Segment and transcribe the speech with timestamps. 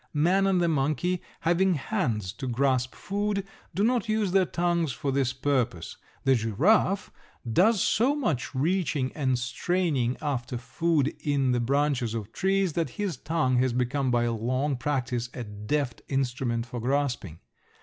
[0.15, 5.11] Man and the monkey, having hands to grasp food, do not use their tongues for
[5.11, 5.95] this purpose.
[6.23, 7.11] The giraffe
[7.47, 13.15] does so much reaching and straining after food in the branches of trees that his
[13.15, 17.37] tongue has become by long practice a deft instrument for grasping.